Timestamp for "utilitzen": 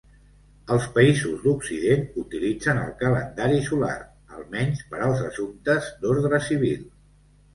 2.21-2.79